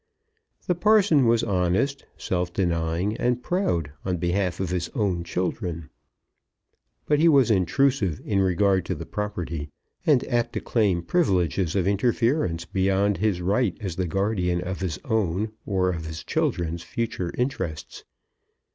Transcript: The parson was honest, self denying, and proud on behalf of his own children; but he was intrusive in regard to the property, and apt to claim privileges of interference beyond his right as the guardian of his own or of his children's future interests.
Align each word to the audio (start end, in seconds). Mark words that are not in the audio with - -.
The 0.65 0.73
parson 0.73 1.27
was 1.27 1.43
honest, 1.43 2.05
self 2.17 2.51
denying, 2.51 3.15
and 3.17 3.43
proud 3.43 3.91
on 4.03 4.17
behalf 4.17 4.59
of 4.59 4.71
his 4.71 4.89
own 4.95 5.23
children; 5.23 5.91
but 7.05 7.19
he 7.19 7.29
was 7.29 7.51
intrusive 7.51 8.19
in 8.25 8.39
regard 8.39 8.83
to 8.87 8.95
the 8.95 9.05
property, 9.05 9.69
and 10.03 10.25
apt 10.27 10.53
to 10.53 10.59
claim 10.59 11.03
privileges 11.03 11.75
of 11.75 11.85
interference 11.87 12.65
beyond 12.65 13.17
his 13.17 13.41
right 13.41 13.77
as 13.79 13.95
the 13.95 14.07
guardian 14.07 14.59
of 14.59 14.79
his 14.79 14.97
own 15.05 15.51
or 15.67 15.91
of 15.91 16.07
his 16.07 16.23
children's 16.23 16.81
future 16.81 17.31
interests. 17.37 18.03